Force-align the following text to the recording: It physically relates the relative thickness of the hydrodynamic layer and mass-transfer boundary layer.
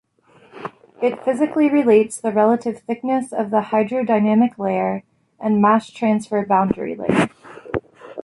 It 0.99 1.23
physically 1.23 1.69
relates 1.69 2.19
the 2.19 2.31
relative 2.31 2.79
thickness 2.79 3.31
of 3.31 3.51
the 3.51 3.61
hydrodynamic 3.69 4.57
layer 4.57 5.03
and 5.39 5.61
mass-transfer 5.61 6.43
boundary 6.47 6.95
layer. 6.95 7.29